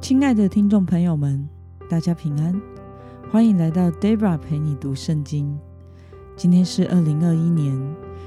[0.00, 1.46] 亲爱的听众朋友们，
[1.88, 2.58] 大家平安，
[3.30, 5.58] 欢迎来到 Debra 陪你读圣经。
[6.36, 7.76] 今天是二零二一年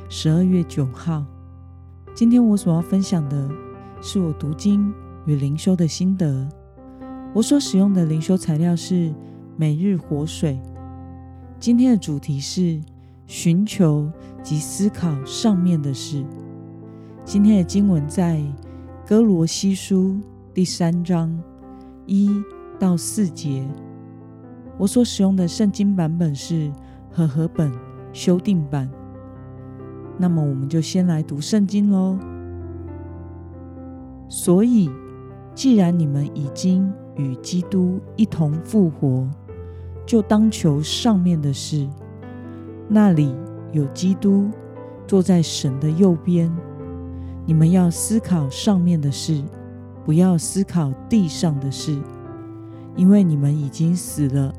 [0.10, 1.26] 十二月九号。
[2.14, 3.50] 今天我所要分享的
[4.02, 4.94] 是我读经
[5.26, 6.48] 与灵修的心得。
[7.34, 9.12] 我所使用的灵修材料是
[9.56, 10.60] 每日活水。
[11.58, 12.82] 今天的主题是
[13.28, 14.12] 寻求
[14.44, 16.24] 及思考上面的事。
[17.24, 18.44] 今天的经文在
[19.08, 20.20] 哥罗西书
[20.54, 21.42] 第三章。
[22.06, 22.30] 一
[22.80, 23.68] 到四节，
[24.78, 26.72] 我所使用的圣经版本是
[27.12, 27.72] 和合本
[28.12, 28.90] 修订版。
[30.18, 32.18] 那么，我们就先来读圣经喽。
[34.28, 34.90] 所以，
[35.54, 39.28] 既然你们已经与基督一同复活，
[40.06, 41.88] 就当求上面的事，
[42.88, 43.36] 那里
[43.72, 44.50] 有基督
[45.08, 46.52] 坐在神的右边。
[47.46, 49.44] 你们要思考上面的事。
[50.04, 52.02] 不要思考地上的事，
[52.96, 54.54] 因为你们已经死了，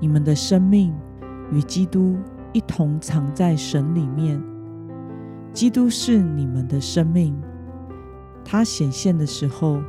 [0.00, 0.94] 你们的生命
[1.52, 2.16] 与基督
[2.52, 4.42] 一同藏在神里面。
[5.52, 7.34] 基督是你们的生命，
[8.44, 9.80] 他显现的时候，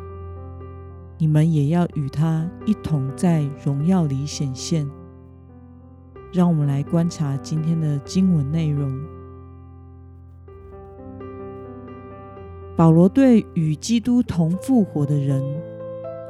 [1.18, 4.88] 你们也要与他一同在荣耀里显现。
[6.34, 8.94] 让我们来观察今天的经文内容。
[12.78, 15.42] 保罗对与基督同复活的人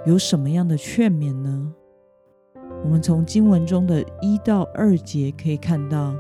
[0.06, 1.74] 有什么样的劝勉呢？
[2.84, 6.14] 我们从经文中的一到二节可以看到，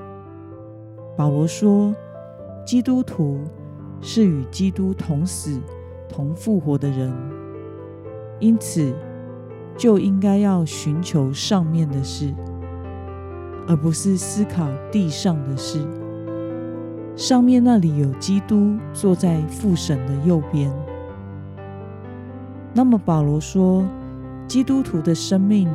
[1.15, 1.93] 保罗说，
[2.65, 3.39] 基督徒
[4.01, 5.61] 是与基督同死、
[6.09, 7.13] 同复活的人，
[8.39, 8.95] 因此
[9.77, 12.33] 就应该要寻求上面的事，
[13.67, 15.85] 而不是思考地上的事。
[17.15, 20.71] 上面那里有基督坐在父神的右边。
[22.73, 23.85] 那么保罗说，
[24.47, 25.69] 基督徒的生命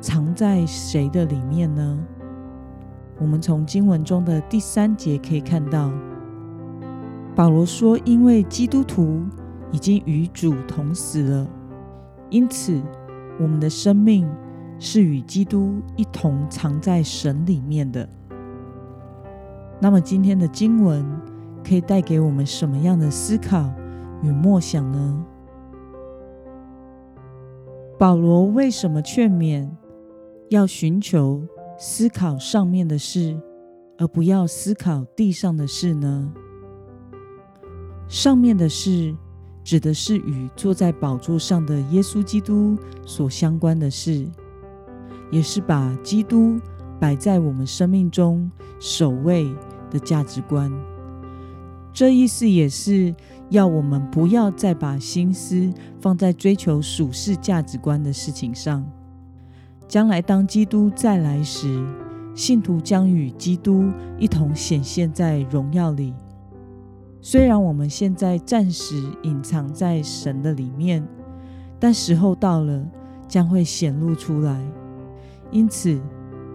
[0.00, 1.98] 藏在谁的里面呢？
[3.18, 5.90] 我们从经文中的第三节可以看到，
[7.34, 9.24] 保罗说，因为基督徒
[9.72, 11.48] 已经与主同死了，
[12.30, 12.80] 因此
[13.40, 14.28] 我们的生命
[14.78, 18.08] 是与基督一同藏在神里面的。
[19.78, 21.04] 那么今天的经文
[21.62, 23.70] 可以带给我们什么样的思考
[24.22, 25.24] 与默想呢？
[27.98, 29.68] 保罗为什么劝勉
[30.48, 31.42] 要寻求
[31.78, 33.38] 思考上面的事，
[33.98, 36.32] 而不要思考地上的事呢？
[38.08, 39.14] 上面的事
[39.62, 44.26] 指的是与坐在宝座上的耶稣基督所相关的事，
[45.30, 46.58] 也是把基督。
[46.98, 48.50] 摆在我们生命中
[48.80, 49.54] 首位
[49.90, 50.70] 的价值观，
[51.92, 53.14] 这意思也是
[53.50, 58.84] 要我们不要再把心思放在追求属世价值观的事情上。
[59.88, 61.86] 将来当基督再来时，
[62.34, 66.12] 信徒将与基督一同显现在荣耀里。
[67.20, 71.06] 虽然我们现在暂时隐藏在神的里面，
[71.78, 72.84] 但时候到了，
[73.26, 74.60] 将会显露出来。
[75.50, 76.00] 因此。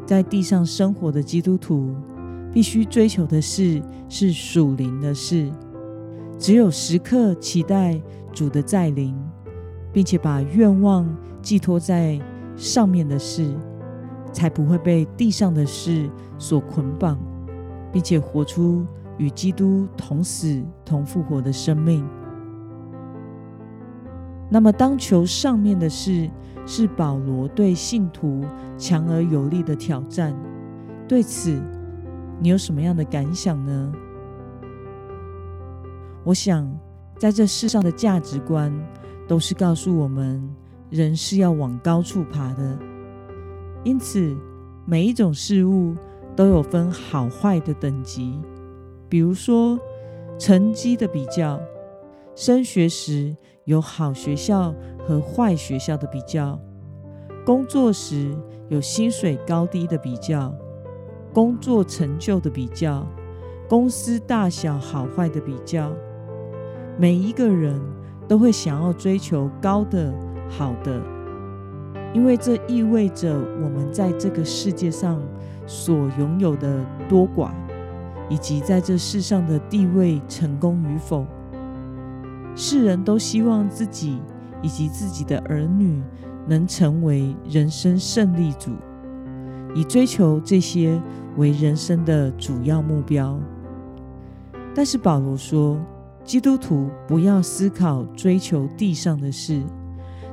[0.03, 1.95] 在地上生活的基督徒，
[2.53, 5.51] 必须追求的事是属灵的事。
[6.37, 8.01] 只有时刻期待
[8.33, 9.15] 主的再临，
[9.93, 11.07] 并且把愿望
[11.41, 12.19] 寄托在
[12.55, 13.53] 上面的事，
[14.31, 17.17] 才不会被地上的事所捆绑，
[17.91, 18.85] 并且活出
[19.17, 22.07] 与基督同死同复活的生命。
[24.49, 26.29] 那么，当求上面的事。
[26.63, 28.45] 是保罗对信徒
[28.77, 30.31] 强而有力的挑战。
[31.07, 31.59] 对此，
[32.41, 33.93] 你有什么样的感想呢？
[36.23, 36.67] 我想，
[37.19, 38.73] 在这世上的价值观
[39.27, 40.43] 都是告诉我们，
[40.89, 42.77] 人是要往高处爬的。
[43.83, 44.35] 因此，
[44.85, 45.95] 每一种事物
[46.35, 48.41] 都有分好坏的等级。
[49.07, 49.79] 比如说，
[50.39, 51.61] 成绩的比较，
[52.35, 54.73] 升学时有好学校。
[55.03, 56.59] 和坏学校的比较，
[57.43, 58.37] 工作时
[58.69, 60.53] 有薪水高低的比较，
[61.33, 63.07] 工作成就的比较，
[63.67, 65.91] 公司大小好坏的比较。
[66.97, 67.79] 每一个人
[68.27, 70.13] 都会想要追求高的、
[70.49, 71.01] 好的，
[72.13, 73.33] 因为这意味着
[73.63, 75.21] 我们在这个世界上
[75.65, 77.51] 所拥有的多寡，
[78.29, 81.25] 以及在这世上的地位成功与否。
[82.55, 84.19] 世人都希望自己。
[84.63, 86.03] 以及自己的儿女
[86.47, 88.69] 能成为人生胜利组，
[89.75, 91.01] 以追求这些
[91.37, 93.39] 为人生的主要目标。
[94.73, 95.79] 但是保罗说，
[96.23, 99.61] 基督徒不要思考追求地上的事，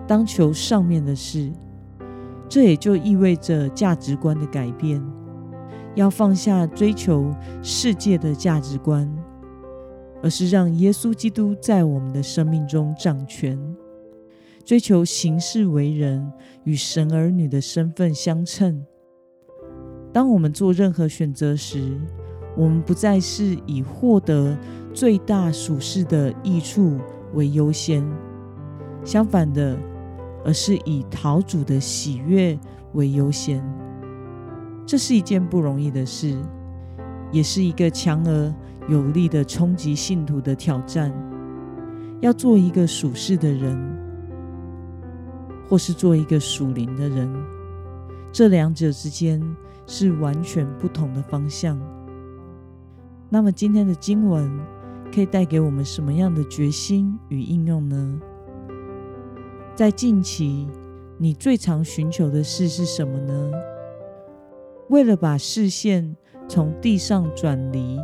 [0.07, 1.51] 当求上面的事。
[2.49, 5.03] 这也就意味着价值观的改变，
[5.95, 9.07] 要放下追求世界的价值观，
[10.23, 13.59] 而是让耶稣基督在我们的生命中掌权，
[14.65, 16.33] 追求行事为人
[16.65, 18.87] 与神儿女的身份相称。
[20.13, 21.99] 当我们做任何选择时，
[22.57, 24.57] 我们不再是以获得
[24.93, 26.99] 最大属世的益处
[27.35, 28.05] 为优先，
[29.05, 29.77] 相反的。
[30.45, 32.59] 而是以讨主的喜悦
[32.95, 33.63] 为优先，
[34.87, 36.35] 这是一件不容易的事，
[37.33, 38.55] 也是一个强而
[38.89, 41.13] 有力的冲击信徒的挑战。
[42.21, 43.77] 要做一个属世的人，
[45.69, 47.29] 或是做一个属灵的人，
[48.33, 49.43] 这两者之间
[49.89, 51.77] 是完全不同的方向。
[53.29, 54.49] 那么，今天的经文
[55.13, 58.21] 可以带给我们什么样的决心与应用呢？
[59.75, 60.69] 在近期，
[61.17, 63.51] 你最常寻求的事是什么呢？
[64.91, 66.17] 为了把视线
[66.49, 67.99] 从地上转离，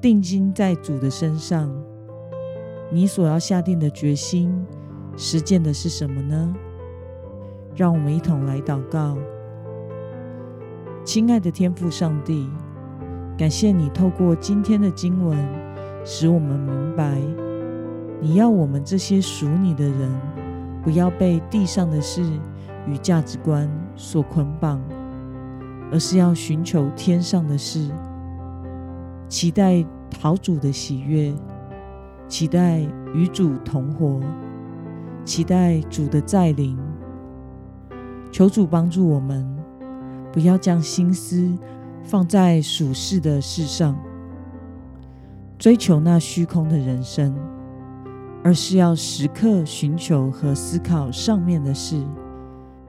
[0.00, 1.74] 定睛在主的身上，
[2.90, 4.54] 你所要下定的决心，
[5.16, 6.54] 实践的是什么呢？
[7.74, 9.16] 让我们一同来祷告。
[11.12, 12.48] 亲爱的天父上帝，
[13.36, 15.36] 感谢你透过今天的经文，
[16.04, 17.20] 使我们明白，
[18.20, 20.08] 你要我们这些属你的人。
[20.84, 22.22] 不要被地上的事
[22.86, 24.80] 与价值观所捆绑，
[25.90, 27.90] 而是要寻求天上的事，
[29.28, 31.34] 期待讨主的喜悦，
[32.28, 34.20] 期待与主同活，
[35.24, 36.78] 期待主的再临。
[38.30, 39.44] 求主帮助我们，
[40.32, 41.56] 不要将心思
[42.02, 43.98] 放在属世的事上，
[45.58, 47.34] 追求那虚空的人生。
[48.42, 52.02] 而是要时刻寻求和思考上面的事，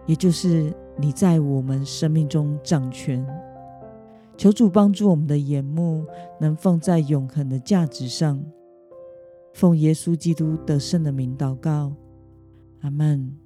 [0.05, 3.21] 也就是你在我们生命中掌权。
[4.37, 6.05] 求主帮助我们的眼目
[6.39, 8.41] 能放在永恒的价值上。
[9.53, 11.91] 奉耶稣基督得胜的名祷告，
[12.79, 13.40] 阿门。